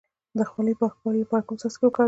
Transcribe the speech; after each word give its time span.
د 0.37 0.39
خولې 0.49 0.73
د 0.75 0.79
پاکوالي 0.79 1.19
لپاره 1.23 1.45
کوم 1.47 1.55
څاڅکي 1.61 1.83
وکاروم؟ 1.85 1.99